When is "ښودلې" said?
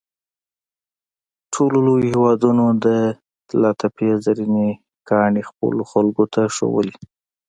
6.55-6.95